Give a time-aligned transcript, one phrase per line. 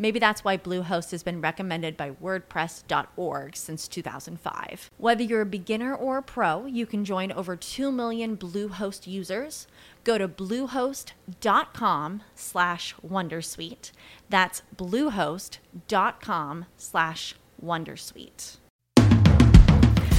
[0.00, 4.90] Maybe that's why Bluehost has been recommended by WordPress.org since 2005.
[4.96, 9.66] Whether you're a beginner or a pro, you can join over 2 million Bluehost users.
[10.04, 13.92] Go to bluehost.com slash Wondersuite.
[14.30, 18.56] That's bluehost.com slash Wondersuite.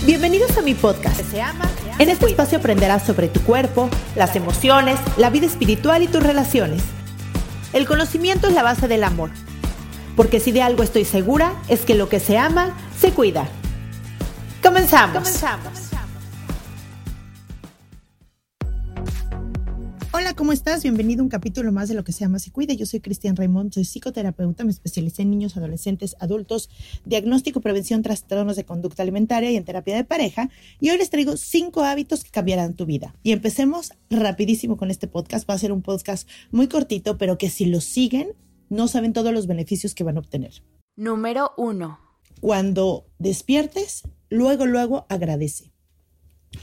[0.05, 1.21] Bienvenidos a mi podcast.
[1.97, 6.83] En este espacio aprenderás sobre tu cuerpo, las emociones, la vida espiritual y tus relaciones.
[7.73, 9.31] El conocimiento es la base del amor,
[10.15, 13.47] porque si de algo estoy segura es que lo que se ama, se cuida.
[14.61, 15.17] Comenzamos.
[15.17, 15.91] Comenzamos.
[20.13, 20.83] Hola, ¿cómo estás?
[20.83, 22.73] Bienvenido a un capítulo más de lo que se llama Se Cuida.
[22.73, 26.69] Yo soy Cristian Raymond, soy psicoterapeuta, me especialicé en niños, adolescentes, adultos,
[27.05, 30.49] diagnóstico, prevención, trastornos de conducta alimentaria y en terapia de pareja.
[30.79, 33.15] Y hoy les traigo cinco hábitos que cambiarán tu vida.
[33.23, 35.49] Y empecemos rapidísimo con este podcast.
[35.49, 38.33] Va a ser un podcast muy cortito, pero que si lo siguen,
[38.71, 40.63] no saben todos los beneficios que van a obtener.
[40.95, 41.99] Número uno.
[42.39, 45.73] Cuando despiertes, luego, luego agradece.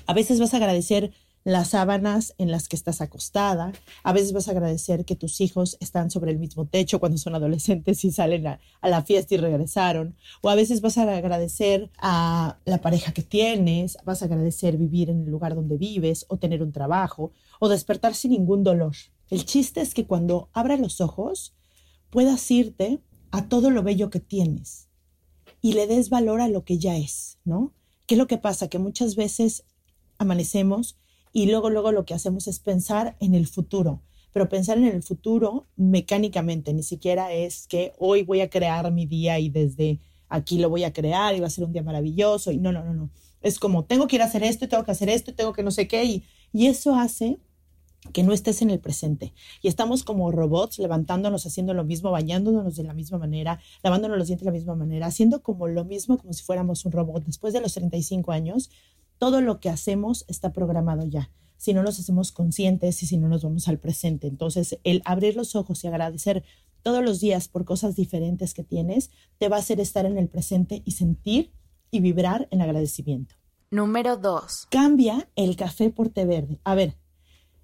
[0.06, 1.12] A veces vas a agradecer
[1.44, 3.72] las sábanas en las que estás acostada.
[4.02, 7.34] A veces vas a agradecer que tus hijos están sobre el mismo techo cuando son
[7.34, 10.16] adolescentes y salen a, la fiesta y regresaron.
[10.40, 15.10] O a veces vas a agradecer a la pareja que tienes, vas a agradecer vivir
[15.10, 18.96] en el lugar donde vives o tener un trabajo o despertar sin ningún dolor.
[19.28, 21.54] El chiste es que cuando abras los ojos
[22.10, 24.88] puedas irte a todo lo bello que tienes
[25.60, 27.74] y le des valor a lo que ya es, ¿no?
[28.06, 28.68] ¿Qué es lo que pasa?
[28.68, 29.64] Que muchas veces
[30.18, 30.98] amanecemos
[31.32, 34.02] y luego, luego lo que hacemos es pensar en el futuro.
[34.32, 39.06] Pero pensar en el futuro mecánicamente, ni siquiera es que hoy voy a crear mi
[39.06, 42.52] día y desde aquí lo voy a crear y va a ser un día maravilloso.
[42.52, 43.10] Y no, no, no, no.
[43.40, 45.52] Es como tengo que ir a hacer esto y tengo que hacer esto y tengo
[45.52, 46.04] que no sé qué.
[46.04, 47.38] Y, y eso hace
[48.12, 49.34] que no estés en el presente.
[49.62, 54.28] Y estamos como robots levantándonos, haciendo lo mismo, bañándonos de la misma manera, lavándonos los
[54.28, 57.24] dientes de la misma manera, haciendo como lo mismo como si fuéramos un robot.
[57.24, 58.70] Después de los 35 años,
[59.18, 61.30] todo lo que hacemos está programado ya.
[61.56, 64.28] Si no nos hacemos conscientes y si no nos vamos al presente.
[64.28, 66.44] Entonces, el abrir los ojos y agradecer
[66.82, 70.28] todos los días por cosas diferentes que tienes, te va a hacer estar en el
[70.28, 71.52] presente y sentir
[71.90, 73.34] y vibrar en agradecimiento.
[73.70, 74.66] Número dos.
[74.70, 76.60] Cambia el café por té verde.
[76.64, 76.96] A ver,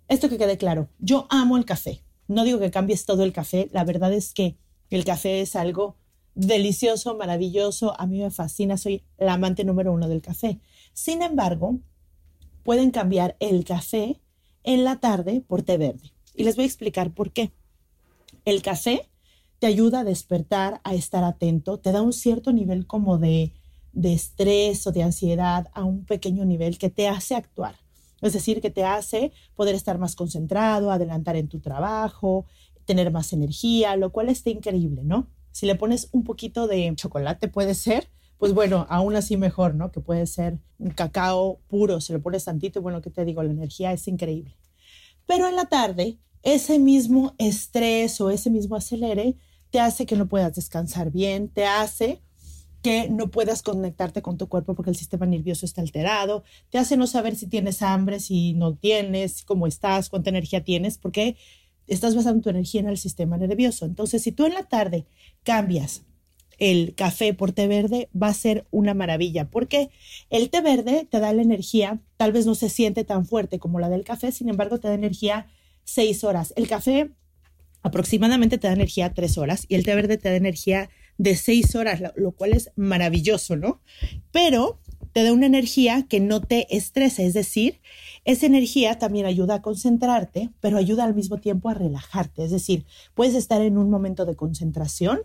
[0.08, 2.02] esto que quede claro, yo amo el café.
[2.26, 4.56] No digo que cambies todo el café, la verdad es que
[4.90, 5.96] el café es algo
[6.34, 10.58] delicioso, maravilloso, a mí me fascina, soy la amante número uno del café.
[10.92, 11.78] Sin embargo,
[12.62, 14.20] pueden cambiar el café
[14.62, 16.12] en la tarde por té verde.
[16.34, 17.52] Y les voy a explicar por qué.
[18.44, 19.08] El café
[19.58, 23.52] te ayuda a despertar, a estar atento, te da un cierto nivel como de,
[24.02, 27.76] estrés o de ansiedad a un pequeño nivel que te hace actuar.
[28.24, 32.46] Es decir, que te hace poder estar más concentrado, adelantar en tu trabajo,
[32.84, 35.28] tener más energía, lo cual está increíble, ¿no?
[35.52, 38.08] Si le pones un poquito de chocolate, puede ser,
[38.38, 39.92] pues bueno, aún así mejor, ¿no?
[39.92, 43.42] Que puede ser un cacao puro, se lo pones tantito bueno, ¿qué te digo?
[43.42, 44.56] La energía es increíble.
[45.26, 49.36] Pero en la tarde, ese mismo estrés o ese mismo acelere
[49.70, 52.22] te hace que no puedas descansar bien, te hace
[52.84, 56.98] que no puedas conectarte con tu cuerpo porque el sistema nervioso está alterado, te hace
[56.98, 61.36] no saber si tienes hambre, si no tienes, cómo estás, cuánta energía tienes, porque
[61.86, 63.86] estás basando tu energía en el sistema nervioso.
[63.86, 65.06] Entonces, si tú en la tarde
[65.44, 66.02] cambias
[66.58, 69.88] el café por té verde va a ser una maravilla, porque
[70.28, 73.80] el té verde te da la energía, tal vez no se siente tan fuerte como
[73.80, 75.46] la del café, sin embargo te da energía
[75.84, 76.52] seis horas.
[76.54, 77.12] El café
[77.82, 81.74] aproximadamente te da energía tres horas y el té verde te da energía de seis
[81.74, 83.80] horas, lo, cual es maravilloso, ¿no?
[84.32, 84.80] Pero
[85.12, 87.80] te da una energía que no te estresa, es decir,
[88.24, 92.84] esa energía también ayuda a concentrarte, pero ayuda al mismo tiempo a relajarte, es decir,
[93.14, 95.20] puedes estar en un momento de concentración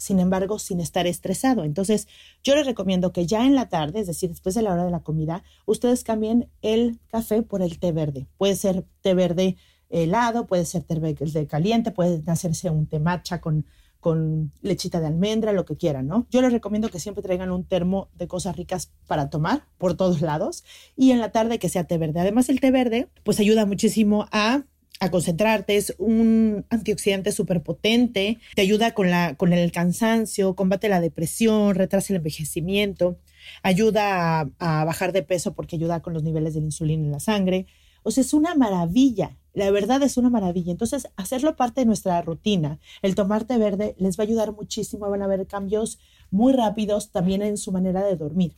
[0.00, 1.62] sin embargo, sin estar estresado.
[1.62, 2.08] Entonces,
[2.42, 4.90] yo les recomiendo que ya en la tarde, es decir, después de la hora de
[4.90, 8.26] la comida, ustedes cambien el café por el té verde.
[8.38, 9.56] Puede ser té verde
[9.90, 13.66] helado, puede ser té verde caliente, puede hacerse un té matcha con,
[14.00, 16.26] con lechita de almendra, lo que quieran, ¿no?
[16.30, 20.22] Yo les recomiendo que siempre traigan un termo de cosas ricas para tomar por todos
[20.22, 20.64] lados
[20.96, 22.20] y en la tarde que sea té verde.
[22.20, 24.64] Además, el té verde pues ayuda muchísimo a
[25.00, 30.90] a concentrarte, es un antioxidante súper potente, te ayuda con, la, con el cansancio, combate
[30.90, 33.18] la depresión, retrasa el envejecimiento,
[33.62, 37.66] ayuda a, bajar de peso porque ayuda con los niveles de insulina en la sangre.
[38.02, 40.72] O sea, es una maravilla, la verdad es una maravilla.
[40.72, 45.22] Entonces, hacerlo parte de nuestra rutina, el tomarte verde les va a ayudar muchísimo, van
[45.22, 45.98] a ver cambios
[46.30, 48.56] muy rápidos también en su manera de dormir.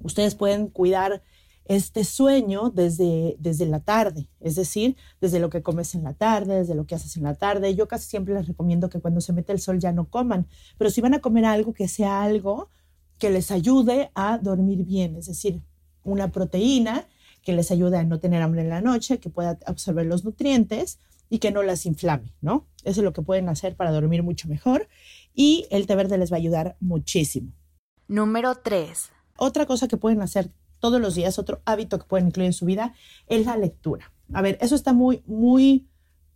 [0.00, 1.22] Ustedes pueden cuidar
[1.64, 6.58] este sueño desde, desde la tarde, es decir, desde lo que comes en la tarde,
[6.58, 7.74] desde lo que haces en la tarde.
[7.74, 10.46] Yo casi siempre les recomiendo que cuando se mete el sol ya no coman,
[10.78, 12.70] pero si van a comer algo, que sea algo
[13.18, 15.62] que les ayude a dormir bien, es decir,
[16.04, 17.08] una proteína
[17.46, 20.98] que les ayude a no tener hambre en la noche, que pueda absorber los nutrientes
[21.30, 22.66] y que no las inflame, ¿no?
[22.82, 24.88] Eso es lo que pueden hacer para dormir mucho mejor
[25.32, 27.52] y el té verde les va a ayudar muchísimo.
[28.08, 29.10] Número 3.
[29.36, 30.50] Otra cosa que pueden hacer
[30.80, 32.94] todos los días, otro hábito que pueden incluir en su vida,
[33.28, 34.12] es la lectura.
[34.32, 35.86] A ver, eso está muy, muy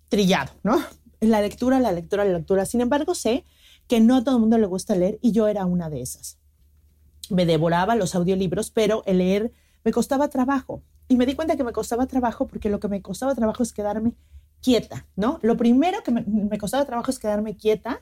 [0.09, 0.79] trillado, ¿no?
[1.19, 2.67] La lectura, la lectura, la lectura.
[2.67, 3.45] Sin embargo, sé
[3.89, 6.39] que no a todo el mundo le gusta leer y yo era una de esas.
[7.31, 9.53] Me devoraba los audiolibros, pero el leer
[9.83, 10.85] me costaba trabajo.
[11.11, 13.73] Y me di cuenta que me costaba trabajo porque lo que me costaba trabajo es
[13.73, 14.15] quedarme
[14.63, 15.41] quieta, ¿no?
[15.43, 18.01] Lo primero que me, costaba trabajo es quedarme quieta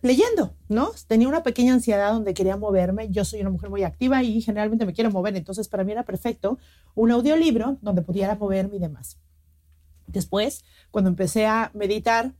[0.00, 0.92] leyendo, ¿no?
[1.08, 3.10] Tenía una pequeña ansiedad donde quería moverme.
[3.10, 6.04] Yo soy una mujer muy activa y generalmente me quiero mover, entonces para mí era
[6.04, 6.58] perfecto
[6.94, 9.18] un audiolibro donde pudiera moverme y demás.
[10.06, 12.32] Después, cuando empecé a meditar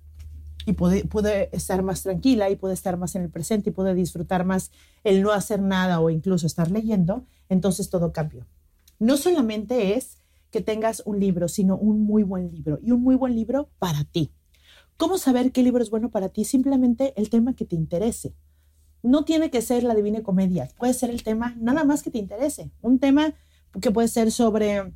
[0.65, 3.93] y pude, pude estar más tranquila y pude estar más en el presente y pude
[3.93, 4.71] disfrutar más
[5.05, 8.47] el no hacer nada o incluso estar leyendo, entonces todo cambió.
[8.99, 10.19] No solamente es
[10.51, 14.05] que tengas un libro, sino un muy buen libro y un muy buen libro para
[14.05, 14.33] ti.
[14.97, 16.45] ¿Cómo saber qué libro es bueno para ti?
[16.45, 18.35] Simplemente el tema que te interese.
[19.03, 22.19] No tiene que ser la Divina Comedia, puede ser el tema nada más que te
[22.19, 22.71] interese.
[22.81, 23.35] Un tema
[23.81, 24.95] que puede ser sobre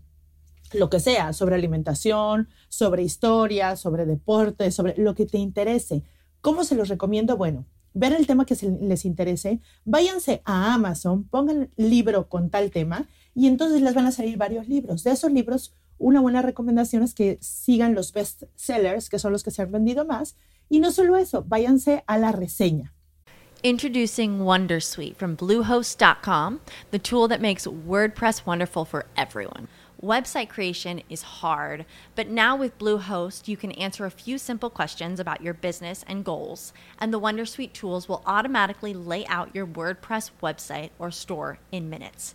[0.72, 6.02] lo que sea, sobre alimentación, sobre historia, sobre deporte, sobre lo que te interese.
[6.40, 7.36] ¿Cómo se los recomiendo?
[7.36, 13.08] Bueno, ver el tema que les interese, váyanse a Amazon, pongan libro con tal tema
[13.34, 15.04] y entonces les van a salir varios libros.
[15.04, 19.42] De esos libros, una buena recomendación es que sigan los best sellers, que son los
[19.42, 20.36] que se han vendido más.
[20.68, 22.92] Y no solo eso, váyanse a la reseña.
[23.62, 26.60] Introducing Wondersuite from Bluehost.com,
[26.92, 29.68] the tool that makes WordPress wonderful for everyone.
[30.02, 31.84] Website creation is hard,
[32.14, 36.24] but now with Bluehost, you can answer a few simple questions about your business and
[36.24, 41.90] goals, and the Wondersuite tools will automatically lay out your WordPress website or store in
[41.90, 42.34] minutes.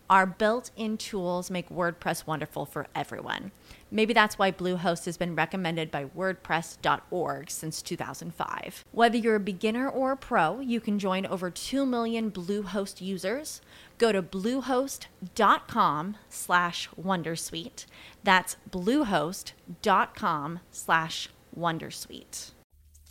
[0.11, 3.53] our built in tools make WordPress wonderful for everyone.
[3.89, 8.83] Maybe that's why Bluehost has been recommended by WordPress.org since 2005.
[8.91, 13.61] Whether you're a beginner or a pro, you can join over 2 million Bluehost users.
[13.97, 17.85] Go to bluehost.com slash wondersuite.
[18.23, 22.51] That's bluehost.com slash wondersuite.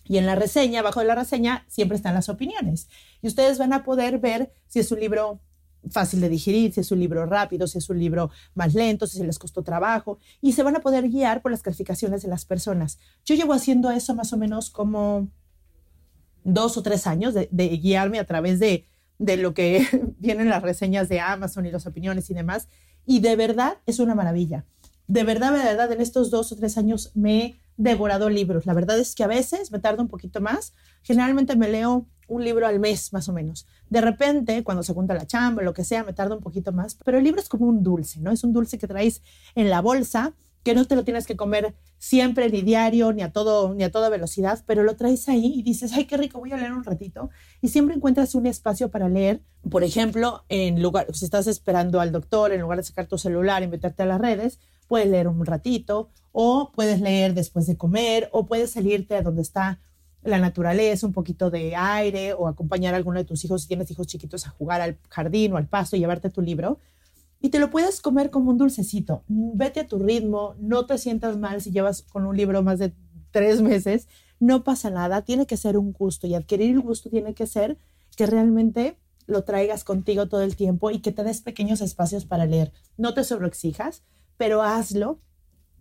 [0.04, 2.88] Y en la reseña, abajo de la reseña, siempre están las opiniones.
[3.22, 5.40] Y ustedes van a poder ver si es un libro
[5.88, 9.18] fácil de digerir, si es un libro rápido, si es un libro más lento, si
[9.18, 12.44] se les costó trabajo, y se van a poder guiar por las calificaciones de las
[12.44, 12.98] personas.
[13.24, 15.28] Yo llevo haciendo eso más o menos como
[16.44, 18.86] dos o tres años de, guiarme a través de,
[19.18, 19.86] de lo que
[20.18, 22.68] vienen las reseñas de Amazon y las opiniones y demás,
[23.06, 24.64] y de verdad es una maravilla.
[25.06, 28.66] De verdad, de verdad, en estos dos o tres años me he devorado libros.
[28.66, 30.74] La verdad es que a veces me tarda un poquito más.
[31.02, 33.66] Generalmente me leo un libro al mes, más o menos.
[33.90, 36.96] De repente, cuando se junta la chamba, lo que sea, me tarda un poquito más,
[37.04, 38.30] pero el libro es como un dulce, ¿no?
[38.30, 39.22] Es un dulce que traes
[39.54, 40.32] en la bolsa,
[40.62, 43.90] que no te lo tienes que comer siempre, ni diario, ni a, todo, ni a
[43.90, 46.84] toda velocidad, pero lo traes ahí y dices, ay, qué rico, voy a leer un
[46.84, 47.30] ratito.
[47.60, 52.12] Y siempre encuentras un espacio para leer, por ejemplo, en lugar, si estás esperando al
[52.12, 55.44] doctor, en lugar de sacar tu celular y meterte a las redes, puedes leer un
[55.44, 59.80] ratito, o puedes leer después de comer, o puedes salirte a donde está
[60.22, 63.90] la naturaleza, un poquito de aire o acompañar a alguno de tus hijos si tienes
[63.90, 66.78] hijos chiquitos a jugar al jardín o al pasto y llevarte tu libro.
[67.40, 69.22] Y te lo puedes comer como un dulcecito.
[69.28, 72.92] Vete a tu ritmo, no te sientas mal si llevas con un libro más de
[73.30, 74.08] tres meses,
[74.40, 77.78] no pasa nada, tiene que ser un gusto y adquirir el gusto tiene que ser
[78.16, 78.96] que realmente
[79.26, 82.72] lo traigas contigo todo el tiempo y que te des pequeños espacios para leer.
[82.96, 84.02] No te sobreexijas,
[84.36, 85.20] pero hazlo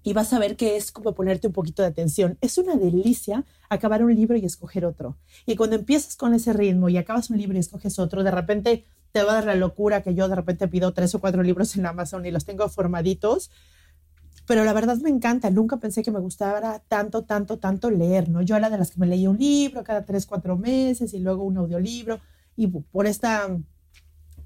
[0.03, 2.38] y vas a ver que es como ponerte un poquito de atención.
[2.41, 5.18] Es una delicia acabar un libro y escoger otro.
[5.46, 8.86] Y cuando empiezas con ese ritmo y acabas un libro y escoges otro, de repente
[9.12, 11.75] te va a dar la locura que yo de repente pido tres o cuatro libros
[11.75, 13.51] en Amazon y los tengo formaditos.
[14.46, 15.50] Pero la verdad me encanta.
[15.51, 18.41] Nunca pensé que me gustara tanto, tanto, tanto leer, ¿no?
[18.41, 21.44] Yo era de las que me leía un libro cada tres, cuatro meses y luego
[21.44, 22.20] un audiolibro.
[22.56, 23.48] Y por esta,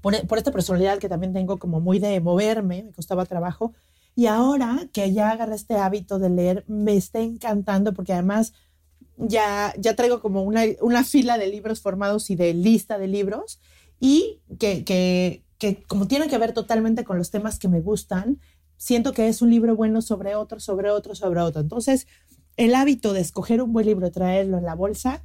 [0.00, 3.72] por, por esta personalidad que también tengo como muy de moverme, me costaba trabajo,
[4.14, 8.52] y ahora que ya agarré este hábito de leer, me está encantando porque además
[9.16, 13.60] ya, ya traigo como una, una fila de libros formados y de lista de libros
[14.00, 18.40] y que, que, que como tienen que ver totalmente con los temas que me gustan,
[18.76, 21.60] siento que es un libro bueno sobre otro, sobre otro, sobre otro.
[21.60, 22.06] Entonces,
[22.56, 25.22] el hábito de escoger un buen libro y traerlo en la bolsa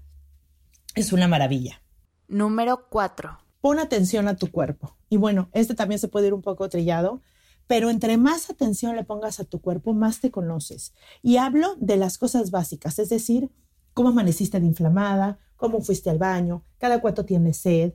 [0.96, 1.82] es una maravilla.
[2.28, 3.38] Número 4.
[3.62, 4.96] Pon atención a tu cuerpo.
[5.10, 7.22] Y bueno, este también se puede ir un poco trillado,
[7.70, 10.96] pero entre más atención le pongas a tu cuerpo, más te conoces.
[11.22, 13.52] Y hablo de las cosas básicas, es decir,
[13.94, 17.94] cómo amaneciste de inflamada, cómo fuiste al baño, cada cuánto tienes sed,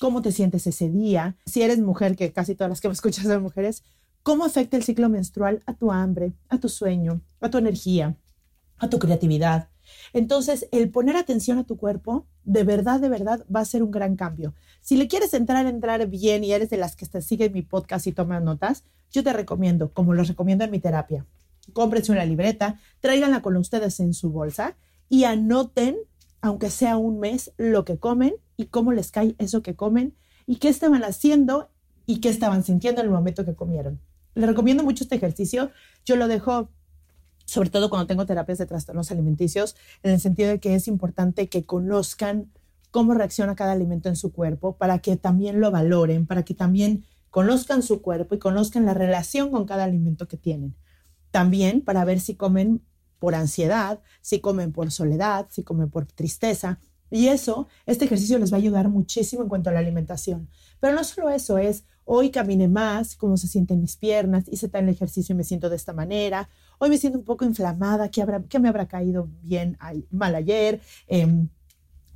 [0.00, 1.36] cómo te sientes ese día.
[1.44, 3.82] Si eres mujer, que casi todas las que me escuchas son mujeres,
[4.22, 8.16] cómo afecta el ciclo menstrual a tu hambre, a tu sueño, a tu energía,
[8.78, 9.68] a tu creatividad.
[10.12, 13.90] Entonces, el poner atención a tu cuerpo, de verdad, de verdad, va a ser un
[13.90, 14.54] gran cambio.
[14.80, 18.06] Si le quieres entrar, entrar bien y eres de las que te siguen mi podcast
[18.06, 21.26] y toman notas, yo te recomiendo, como los recomiendo en mi terapia,
[21.72, 24.76] cómprense una libreta, tráiganla con ustedes en su bolsa
[25.08, 25.96] y anoten,
[26.40, 30.14] aunque sea un mes, lo que comen y cómo les cae eso que comen
[30.46, 31.70] y qué estaban haciendo
[32.06, 34.00] y qué estaban sintiendo en el momento que comieron.
[34.34, 35.70] Les recomiendo mucho este ejercicio.
[36.04, 36.70] Yo lo dejo
[37.52, 41.50] sobre todo cuando tengo terapias de trastornos alimenticios, en el sentido de que es importante
[41.50, 42.50] que conozcan
[42.90, 47.04] cómo reacciona cada alimento en su cuerpo para que también lo valoren, para que también
[47.28, 50.74] conozcan su cuerpo y conozcan la relación con cada alimento que tienen.
[51.30, 52.80] También para ver si comen
[53.18, 56.80] por ansiedad, si comen por soledad, si comen por tristeza.
[57.10, 60.48] Y eso, este ejercicio les va a ayudar muchísimo en cuanto a la alimentación.
[60.80, 64.88] Pero no solo eso, es hoy caminé más, cómo se sienten mis piernas, hice tal
[64.88, 68.42] ejercicio y me siento de esta manera, hoy me siento un poco inflamada, ¿qué, habrá,
[68.42, 69.78] qué me habrá caído bien,
[70.10, 70.80] mal ayer?
[71.08, 71.46] Eh,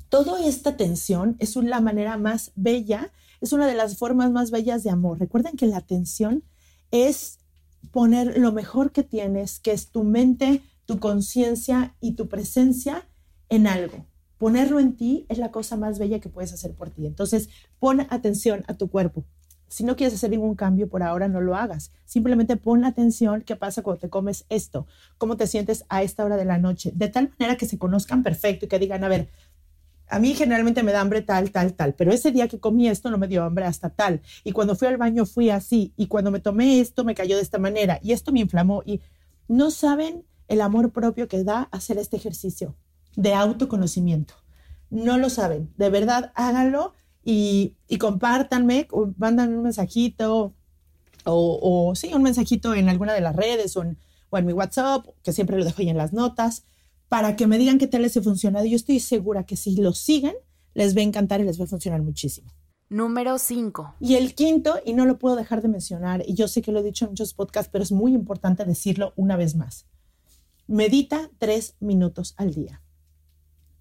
[0.08, 4.82] toda esta tensión es la manera más bella, es una de las formas más bellas
[4.82, 5.18] de amor.
[5.18, 6.42] Recuerden que la atención
[6.90, 7.38] es
[7.92, 13.08] poner lo mejor que tienes, que es tu mente, tu conciencia y tu presencia
[13.48, 14.06] en algo.
[14.38, 17.06] Ponerlo en ti es la cosa más bella que puedes hacer por ti.
[17.06, 19.24] Entonces, pon atención a tu cuerpo.
[19.68, 21.90] Si no quieres hacer ningún cambio por ahora, no lo hagas.
[22.04, 24.86] Simplemente pon atención qué pasa cuando te comes esto,
[25.18, 28.22] cómo te sientes a esta hora de la noche, de tal manera que se conozcan
[28.22, 29.28] perfecto y que digan, a ver,
[30.08, 33.10] a mí generalmente me da hambre tal, tal, tal, pero ese día que comí esto
[33.10, 34.22] no me dio hambre hasta tal.
[34.44, 35.92] Y cuando fui al baño fui así.
[35.96, 37.98] Y cuando me tomé esto me cayó de esta manera.
[38.02, 38.82] Y esto me inflamó.
[38.86, 39.00] Y
[39.48, 42.76] no saben el amor propio que da hacer este ejercicio
[43.16, 44.34] de autoconocimiento.
[44.90, 45.72] No lo saben.
[45.76, 46.94] De verdad, háganlo
[47.28, 50.54] y, y compártanme, mandan un mensajito
[51.24, 53.98] o, sí, un mensajito en alguna de las redes o en,
[54.30, 56.62] o en mi WhatsApp, que siempre lo dejo ahí en las notas
[57.08, 58.64] para que me digan qué tal les ha funcionado.
[58.64, 60.34] Yo estoy segura que si lo siguen,
[60.72, 62.52] les va a encantar y les va a funcionar muchísimo.
[62.88, 63.96] Número 5.
[63.98, 66.78] Y el quinto, y no lo puedo dejar de mencionar, y yo sé que lo
[66.78, 69.86] he dicho en muchos podcasts, pero es muy importante decirlo una vez más.
[70.68, 72.82] Medita tres minutos al día.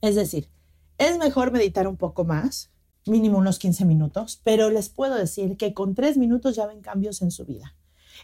[0.02, 0.50] Es decir,
[0.98, 2.72] es mejor meditar un poco más,
[3.06, 7.22] mínimo unos 15 minutos, pero les puedo decir que con tres minutos ya ven cambios
[7.22, 7.76] en su vida.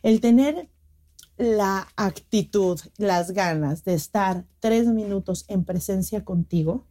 [0.03, 0.69] El tener
[1.37, 6.87] la actitud, las ganas de estar tres minutos en presencia contigo,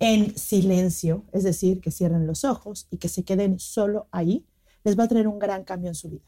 [0.00, 4.46] en silencio, es decir, que cierren los ojos y que se queden solo ahí,
[4.82, 6.24] les va a traer un gran cambio en su vida.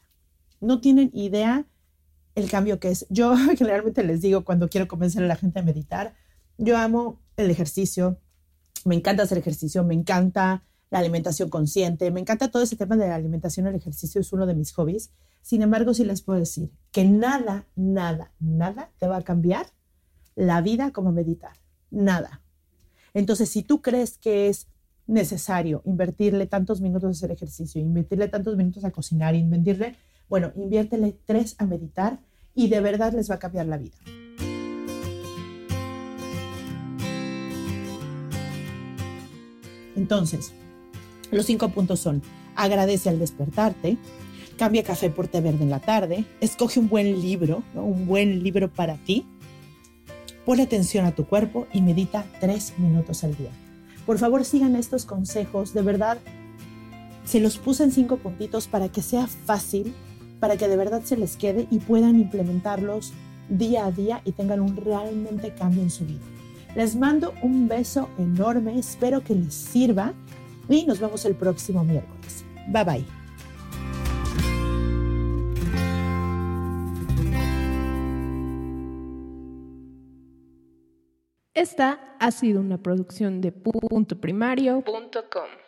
[0.59, 1.67] No tienen idea
[2.33, 3.05] el cambio que es.
[3.09, 6.15] Yo generalmente les digo cuando quiero convencer a la gente a meditar,
[6.57, 8.19] yo amo el ejercicio,
[8.85, 13.07] me encanta hacer ejercicio, me encanta la alimentación consciente, me encanta todo ese tema de
[13.07, 15.11] la alimentación, el ejercicio es uno de mis hobbies
[15.47, 19.67] sin embargo, sí les puedo decir que nada, nada, nada te va a cambiar
[20.35, 21.53] la vida como meditar.
[21.89, 22.41] Nada.
[23.13, 24.67] Entonces, si tú crees que es
[25.05, 29.95] necesario invertirle tantos minutos a hacer ejercicio, invertirle tantos minutos a cocinar, invertirle,
[30.27, 32.19] bueno, inviértele tres a meditar
[32.53, 33.95] y de verdad les va a cambiar la vida.
[39.97, 40.53] Entonces,
[41.31, 42.21] los cinco puntos son,
[42.55, 43.97] agradece al despertarte,
[44.57, 48.71] cambia café por té verde en la tarde, escoge un buen libro, un buen libro
[48.71, 49.25] para ti,
[50.45, 53.51] pon atención a tu cuerpo y medita tres minutos al día.
[54.05, 55.73] Por favor, sigan estos consejos.
[55.73, 56.17] De verdad,
[57.25, 59.93] se los puse en cinco puntitos para que sea fácil,
[60.39, 63.11] para que de verdad se les quede y puedan implementarlos
[63.49, 66.21] día a día y tengan un realmente cambio en su vida.
[66.77, 70.13] Les mando un beso enorme, espero que les sirva
[70.69, 72.45] y nos vemos el próximo miércoles.
[72.67, 73.05] Bye bye.
[81.55, 85.66] Esta ha sido una producción de puntoprimario.com.